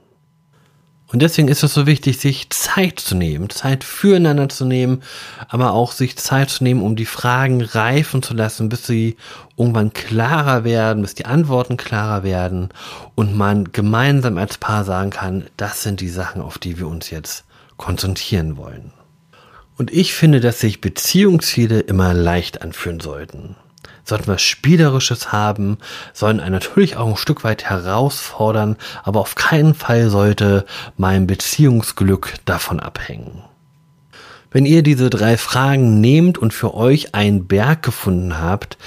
Und 1.08 1.20
deswegen 1.20 1.48
ist 1.48 1.62
es 1.62 1.74
so 1.74 1.86
wichtig, 1.86 2.18
sich 2.18 2.50
Zeit 2.50 2.98
zu 2.98 3.14
nehmen, 3.14 3.50
Zeit 3.50 3.84
füreinander 3.84 4.48
zu 4.48 4.64
nehmen, 4.64 5.02
aber 5.48 5.72
auch 5.72 5.92
sich 5.92 6.16
Zeit 6.16 6.50
zu 6.50 6.64
nehmen, 6.64 6.82
um 6.82 6.96
die 6.96 7.04
Fragen 7.04 7.60
reifen 7.62 8.22
zu 8.22 8.34
lassen, 8.34 8.68
bis 8.68 8.86
sie 8.86 9.16
irgendwann 9.56 9.92
klarer 9.92 10.64
werden, 10.64 11.02
bis 11.02 11.14
die 11.14 11.26
Antworten 11.26 11.76
klarer 11.76 12.24
werden 12.24 12.70
und 13.14 13.36
man 13.36 13.70
gemeinsam 13.70 14.38
als 14.38 14.58
Paar 14.58 14.84
sagen 14.84 15.10
kann, 15.10 15.44
das 15.56 15.82
sind 15.82 16.00
die 16.00 16.08
Sachen, 16.08 16.40
auf 16.40 16.58
die 16.58 16.78
wir 16.78 16.88
uns 16.88 17.10
jetzt 17.10 17.44
konzentrieren 17.76 18.56
wollen. 18.56 18.92
Und 19.76 19.92
ich 19.92 20.14
finde, 20.14 20.40
dass 20.40 20.60
sich 20.60 20.80
Beziehungsziele 20.80 21.80
immer 21.80 22.14
leicht 22.14 22.62
anfühlen 22.62 23.00
sollten 23.00 23.56
sollten 24.04 24.28
wir 24.28 24.38
Spielerisches 24.38 25.32
haben, 25.32 25.78
sollen 26.12 26.40
einen 26.40 26.52
natürlich 26.52 26.96
auch 26.96 27.08
ein 27.08 27.16
Stück 27.16 27.44
weit 27.44 27.64
herausfordern, 27.64 28.76
aber 29.02 29.20
auf 29.20 29.34
keinen 29.34 29.74
Fall 29.74 30.10
sollte 30.10 30.64
mein 30.96 31.26
Beziehungsglück 31.26 32.34
davon 32.44 32.80
abhängen. 32.80 33.42
Wenn 34.50 34.66
ihr 34.66 34.82
diese 34.82 35.10
drei 35.10 35.36
Fragen 35.36 36.00
nehmt 36.00 36.38
und 36.38 36.54
für 36.54 36.74
euch 36.74 37.14
einen 37.14 37.46
Berg 37.46 37.82
gefunden 37.82 38.38
habt, 38.38 38.78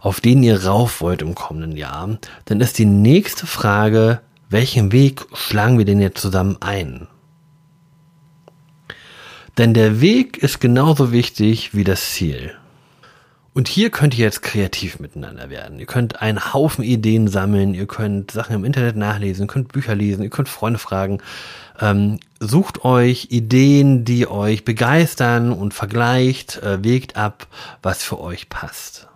auf 0.00 0.20
den 0.20 0.42
ihr 0.42 0.64
rauf 0.64 1.00
wollt 1.00 1.22
im 1.22 1.34
kommenden 1.34 1.76
Jahr, 1.76 2.18
dann 2.44 2.60
ist 2.60 2.76
die 2.76 2.84
nächste 2.84 3.46
Frage, 3.46 4.20
welchen 4.50 4.92
Weg 4.92 5.24
schlagen 5.32 5.78
wir 5.78 5.86
denn 5.86 6.00
jetzt 6.00 6.20
zusammen 6.20 6.58
ein? 6.60 7.08
Denn 9.56 9.72
der 9.72 10.00
Weg 10.00 10.36
ist 10.36 10.60
genauso 10.60 11.10
wichtig 11.10 11.74
wie 11.74 11.84
das 11.84 12.12
Ziel. 12.12 12.54
Und 13.54 13.68
hier 13.68 13.90
könnt 13.90 14.18
ihr 14.18 14.24
jetzt 14.24 14.42
kreativ 14.42 14.98
miteinander 14.98 15.48
werden. 15.48 15.78
Ihr 15.78 15.86
könnt 15.86 16.20
einen 16.20 16.52
Haufen 16.52 16.82
Ideen 16.82 17.28
sammeln, 17.28 17.72
ihr 17.72 17.86
könnt 17.86 18.32
Sachen 18.32 18.56
im 18.56 18.64
Internet 18.64 18.96
nachlesen, 18.96 19.44
ihr 19.44 19.46
könnt 19.46 19.72
Bücher 19.72 19.94
lesen, 19.94 20.24
ihr 20.24 20.30
könnt 20.30 20.48
Freunde 20.48 20.80
fragen. 20.80 21.22
Ähm, 21.80 22.18
sucht 22.40 22.84
euch 22.84 23.28
Ideen, 23.30 24.04
die 24.04 24.26
euch 24.26 24.64
begeistern 24.64 25.52
und 25.52 25.72
vergleicht, 25.72 26.62
äh, 26.64 26.82
wägt 26.82 27.16
ab, 27.16 27.46
was 27.80 28.02
für 28.02 28.18
euch 28.18 28.48
passt. 28.48 29.06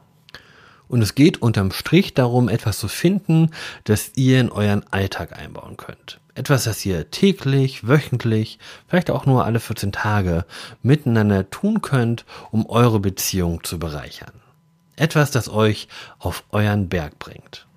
Und 0.87 1.03
es 1.03 1.17
geht 1.17 1.43
unterm 1.43 1.73
Strich 1.73 2.15
darum, 2.15 2.49
etwas 2.49 2.79
zu 2.79 2.87
finden, 2.87 3.51
das 3.83 4.13
ihr 4.15 4.41
in 4.41 4.53
euren 4.53 4.85
Alltag 4.93 5.37
einbauen 5.37 5.77
könnt. 5.77 6.21
Etwas, 6.39 6.63
das 6.63 6.87
ihr 6.87 7.11
täglich, 7.11 7.89
wöchentlich, 7.89 8.61
vielleicht 8.87 9.11
auch 9.11 9.27
nur 9.27 9.45
alle 9.45 9.59
14 9.59 9.91
Tage 9.91 10.45
miteinander 10.85 11.51
tun 11.51 11.83
könnt, 11.83 12.25
um 12.53 12.65
eure 12.67 13.01
Beziehung 13.01 13.65
zu 13.65 13.81
bereichern. 13.81 14.31
Etwas, 14.95 15.33
das 15.33 15.49
euch 15.49 15.89
auf 16.21 16.45
euren 16.53 16.89
Berg 16.89 17.19
bringt. 17.19 17.68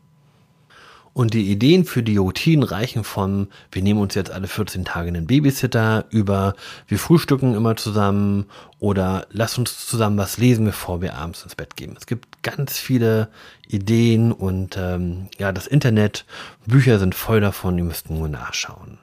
Und 1.13 1.33
die 1.33 1.51
Ideen 1.51 1.83
für 1.83 2.03
die 2.03 2.17
Routinen 2.17 2.63
reichen 2.63 3.03
von, 3.03 3.47
wir 3.71 3.81
nehmen 3.81 3.99
uns 3.99 4.15
jetzt 4.15 4.31
alle 4.31 4.47
14 4.47 4.85
Tage 4.85 5.09
einen 5.09 5.27
Babysitter, 5.27 6.05
über, 6.09 6.55
wir 6.87 6.97
frühstücken 6.97 7.53
immer 7.53 7.75
zusammen 7.75 8.45
oder 8.79 9.27
lass 9.29 9.57
uns 9.57 9.85
zusammen 9.85 10.17
was 10.17 10.37
lesen, 10.37 10.63
bevor 10.63 11.01
wir 11.01 11.15
abends 11.15 11.43
ins 11.43 11.55
Bett 11.55 11.75
gehen. 11.75 11.95
Es 11.97 12.05
gibt 12.05 12.41
ganz 12.43 12.77
viele 12.77 13.27
Ideen 13.67 14.31
und 14.31 14.77
ähm, 14.77 15.27
ja, 15.37 15.51
das 15.51 15.67
Internet, 15.67 16.25
Bücher 16.65 16.97
sind 16.97 17.13
voll 17.13 17.41
davon, 17.41 17.77
ihr 17.77 17.83
müsst 17.83 18.09
nur 18.09 18.29
nachschauen. 18.29 18.97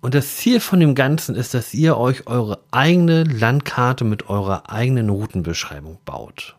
Und 0.00 0.14
das 0.14 0.36
Ziel 0.36 0.60
von 0.60 0.80
dem 0.80 0.94
Ganzen 0.94 1.34
ist, 1.34 1.52
dass 1.54 1.74
ihr 1.74 1.96
euch 1.96 2.26
eure 2.26 2.60
eigene 2.70 3.24
Landkarte 3.24 4.04
mit 4.04 4.30
eurer 4.30 4.70
eigenen 4.70 5.10
Routenbeschreibung 5.10 5.98
baut. 6.04 6.56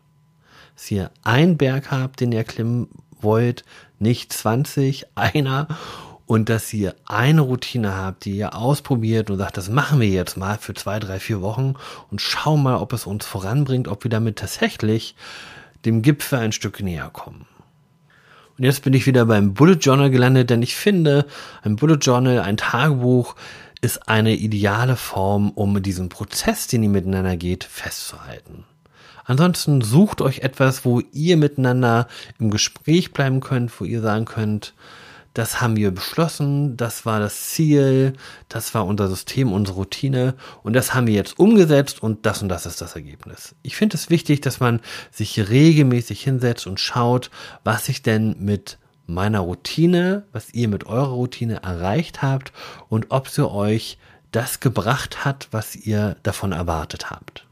Dass 0.76 0.92
ihr 0.92 1.10
einen 1.24 1.58
Berg 1.58 1.90
habt, 1.90 2.20
den 2.20 2.32
ihr 2.32 2.44
klimmen 2.44 2.90
wollt, 3.20 3.64
nicht 4.02 4.34
20, 4.34 5.08
einer 5.16 5.68
und 6.26 6.48
dass 6.48 6.72
ihr 6.72 6.96
eine 7.06 7.42
Routine 7.42 7.96
habt, 7.96 8.26
die 8.26 8.38
ihr 8.38 8.56
ausprobiert 8.56 9.30
und 9.30 9.38
sagt, 9.38 9.58
das 9.58 9.70
machen 9.70 10.00
wir 10.00 10.08
jetzt 10.08 10.38
mal 10.38 10.58
für 10.58 10.74
zwei, 10.74 10.98
drei, 11.00 11.20
vier 11.20 11.42
Wochen 11.42 11.76
und 12.10 12.22
schauen 12.22 12.64
mal, 12.64 12.78
ob 12.78 12.94
es 12.94 13.06
uns 13.06 13.26
voranbringt, 13.26 13.88
ob 13.88 14.06
wir 14.06 14.10
damit 14.10 14.40
tatsächlich 14.40 15.16
dem 15.84 16.02
Gipfel 16.02 16.40
ein 16.40 16.52
Stück 16.54 16.80
näher 16.82 17.10
kommen. 17.12 17.48
Und 18.58 18.64
jetzt 18.64 18.84
bin 18.84 18.94
ich 18.94 19.08
wieder 19.08 19.26
beim 19.26 19.54
Bullet 19.54 19.80
Journal 19.82 20.10
gelandet, 20.10 20.50
denn 20.50 20.62
ich 20.62 20.76
finde, 20.76 21.26
ein 21.64 21.76
Bullet 21.76 21.98
Journal, 22.00 22.40
ein 22.40 22.58
Tagebuch, 22.58 23.36
ist 23.82 24.08
eine 24.08 24.36
ideale 24.36 24.96
Form, 24.96 25.50
um 25.50 25.82
diesen 25.82 26.10
Prozess, 26.10 26.68
den 26.68 26.84
ihr 26.84 26.90
miteinander 26.90 27.36
geht, 27.36 27.64
festzuhalten. 27.64 28.64
Ansonsten 29.26 29.82
sucht 29.82 30.22
euch 30.22 30.40
etwas, 30.40 30.86
wo 30.86 31.02
ihr 31.12 31.38
miteinander 31.38 32.08
im 32.40 32.52
Gespräch 32.52 33.12
bleiben 33.12 33.40
könnt, 33.40 33.80
wo 33.80 33.86
ihr 33.86 34.02
sagen 34.02 34.26
könnt, 34.26 34.74
das 35.34 35.62
haben 35.62 35.78
wir 35.78 35.92
beschlossen, 35.92 36.76
das 36.76 37.06
war 37.06 37.20
das 37.20 37.50
Ziel, 37.50 38.14
das 38.50 38.74
war 38.74 38.86
unser 38.86 39.08
System, 39.08 39.54
unsere 39.54 39.78
Routine 39.78 40.36
und 40.62 40.74
das 40.74 40.94
haben 40.94 41.08
wir 41.08 41.14
jetzt 41.14 41.40
umgesetzt 41.40 42.04
und 42.04 42.26
das 42.26 42.42
und 42.42 42.50
das 42.50 42.66
ist 42.66 42.82
das 42.82 42.96
Ergebnis. 42.96 43.56
Ich 43.62 43.78
finde 43.78 43.96
es 43.96 44.10
wichtig, 44.10 44.42
dass 44.42 44.60
man 44.60 44.82
sich 45.10 45.50
regelmäßig 45.50 46.22
hinsetzt 46.22 46.68
und 46.68 46.82
schaut, 46.82 47.32
was 47.64 47.86
sich 47.86 48.02
denn 48.02 48.36
mit 48.40 48.78
meiner 49.08 49.40
Routine, 49.40 50.26
was 50.34 50.54
ihr 50.54 50.68
mit 50.68 50.86
eurer 50.86 51.14
Routine 51.14 51.64
erreicht 51.64 52.22
habt 52.22 52.52
und 52.90 53.08
ob 53.10 53.30
sie 53.30 53.50
euch 53.50 53.98
das 54.32 54.60
gebracht 54.60 55.24
hat, 55.26 55.48
was 55.52 55.76
ihr 55.76 56.18
davon 56.24 56.52
erwartet 56.52 57.10
habt. 57.10 57.46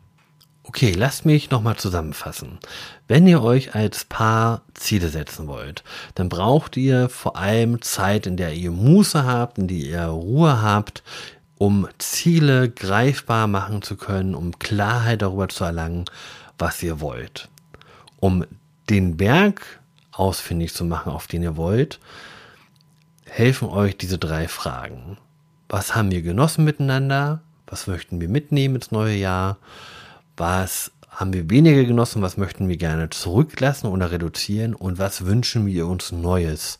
Okay, 0.69 0.91
lasst 0.91 1.25
mich 1.25 1.49
nochmal 1.49 1.77
zusammenfassen. 1.77 2.59
Wenn 3.07 3.25
ihr 3.25 3.41
euch 3.41 3.73
als 3.73 4.05
Paar 4.05 4.61
Ziele 4.75 5.09
setzen 5.09 5.47
wollt, 5.47 5.83
dann 6.13 6.29
braucht 6.29 6.77
ihr 6.77 7.09
vor 7.09 7.37
allem 7.37 7.81
Zeit, 7.81 8.27
in 8.27 8.37
der 8.37 8.53
ihr 8.53 8.69
Muße 8.69 9.25
habt, 9.25 9.57
in 9.57 9.67
der 9.67 9.77
ihr 9.77 10.03
Ruhe 10.03 10.61
habt, 10.61 11.01
um 11.57 11.87
Ziele 11.97 12.69
greifbar 12.69 13.47
machen 13.47 13.81
zu 13.81 13.97
können, 13.97 14.35
um 14.35 14.59
Klarheit 14.59 15.23
darüber 15.23 15.49
zu 15.49 15.63
erlangen, 15.63 16.05
was 16.59 16.83
ihr 16.83 17.01
wollt. 17.01 17.49
Um 18.19 18.45
den 18.91 19.17
Berg 19.17 19.79
ausfindig 20.11 20.75
zu 20.75 20.85
machen, 20.85 21.11
auf 21.11 21.25
den 21.25 21.41
ihr 21.41 21.57
wollt, 21.57 21.99
helfen 23.25 23.69
euch 23.69 23.97
diese 23.97 24.19
drei 24.19 24.47
Fragen. 24.47 25.17
Was 25.67 25.95
haben 25.95 26.11
wir 26.11 26.21
genossen 26.21 26.63
miteinander? 26.63 27.41
Was 27.65 27.87
möchten 27.87 28.21
wir 28.21 28.29
mitnehmen 28.29 28.75
ins 28.75 28.91
neue 28.91 29.15
Jahr? 29.15 29.57
Was 30.39 30.91
haben 31.09 31.33
wir 31.33 31.49
weniger 31.49 31.83
genossen, 31.83 32.21
was 32.21 32.37
möchten 32.37 32.69
wir 32.69 32.77
gerne 32.77 33.09
zurücklassen 33.09 33.87
oder 33.87 34.11
reduzieren 34.11 34.73
und 34.73 34.97
was 34.97 35.25
wünschen 35.25 35.65
wir 35.65 35.85
uns 35.87 36.11
Neues 36.11 36.79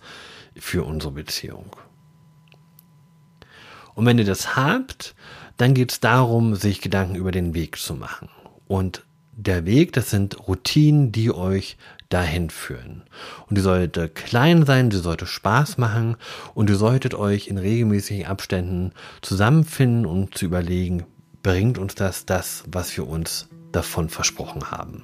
für 0.56 0.84
unsere 0.84 1.12
Beziehung. 1.12 1.75
Und 3.96 4.06
wenn 4.06 4.18
ihr 4.18 4.25
das 4.25 4.56
habt, 4.56 5.13
dann 5.58 5.74
geht 5.74 5.92
es 5.92 6.00
darum, 6.00 6.56
sich 6.56 6.80
Gedanken 6.80 7.16
über 7.16 7.32
den 7.32 7.54
Weg 7.54 7.78
zu 7.78 7.96
machen. 7.96 8.30
Und 8.68 9.04
der 9.34 9.66
Weg, 9.66 9.92
das 9.94 10.10
sind 10.10 10.48
Routinen, 10.48 11.12
die 11.12 11.32
euch 11.32 11.78
dahin 12.08 12.50
führen. 12.50 13.04
Und 13.48 13.58
die 13.58 13.62
sollte 13.62 14.10
klein 14.10 14.66
sein, 14.66 14.89
die 14.89 14.98
sollte 14.98 15.25
Spaß 15.25 15.78
machen 15.78 16.16
und 16.54 16.70
ihr 16.70 16.75
solltet 16.75 17.13
euch 17.13 17.48
in 17.48 17.58
regelmäßigen 17.58 18.25
Abständen 18.25 18.94
zusammenfinden 19.22 20.06
und 20.06 20.38
zu 20.38 20.46
überlegen, 20.46 21.06
bringt 21.43 21.77
uns 21.77 21.96
das 21.96 22.25
das, 22.25 22.63
was 22.72 22.96
wir 22.98 23.08
uns 23.08 23.48
davon 23.72 24.10
versprochen 24.10 24.72
haben. 24.72 25.03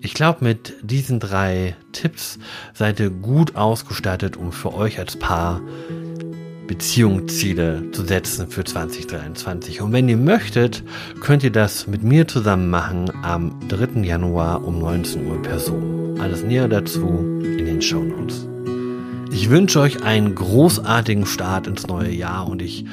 Ich 0.00 0.14
glaube, 0.14 0.44
mit 0.44 0.74
diesen 0.82 1.20
drei 1.20 1.76
Tipps 1.92 2.38
seid 2.74 3.00
ihr 3.00 3.10
gut 3.10 3.56
ausgestattet, 3.56 4.36
um 4.36 4.52
für 4.52 4.74
euch 4.74 4.98
als 4.98 5.16
Paar 5.16 5.60
Beziehungsziele 6.66 7.90
zu 7.92 8.04
setzen 8.04 8.48
für 8.48 8.62
2023. 8.62 9.80
Und 9.80 9.92
wenn 9.92 10.08
ihr 10.08 10.18
möchtet, 10.18 10.84
könnt 11.20 11.42
ihr 11.42 11.50
das 11.50 11.86
mit 11.86 12.02
mir 12.02 12.28
zusammen 12.28 12.68
machen 12.70 13.10
am 13.22 13.58
3. 13.68 14.02
Januar 14.02 14.64
um 14.64 14.78
19 14.78 15.26
Uhr 15.26 15.42
per 15.42 15.58
Zoom. 15.58 16.20
Alles 16.20 16.42
näher 16.42 16.68
dazu 16.68 17.40
in 17.42 17.64
den 17.64 17.80
Show 17.80 18.02
Notes. 18.02 18.46
Ich 19.30 19.50
wünsche 19.50 19.80
euch 19.80 20.02
einen 20.02 20.34
großartigen 20.34 21.26
Start 21.26 21.66
ins 21.66 21.86
neue 21.86 22.10
Jahr 22.10 22.48
und 22.48 22.62
ich 22.62 22.84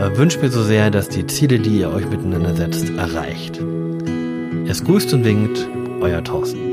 äh, 0.00 0.16
wünsche 0.16 0.38
mir 0.40 0.50
so 0.50 0.62
sehr, 0.62 0.90
dass 0.90 1.08
die 1.08 1.26
Ziele, 1.26 1.58
die 1.58 1.80
ihr 1.80 1.90
euch 1.90 2.08
miteinander 2.08 2.54
setzt, 2.54 2.90
erreicht. 2.90 3.60
Es 4.66 4.82
grüßt 4.84 5.12
und 5.14 5.24
winkt, 5.24 5.68
euer 6.00 6.24
Thorsten. 6.24 6.71